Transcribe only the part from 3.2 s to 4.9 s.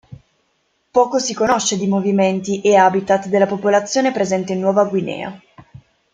della popolazione presente in Nuova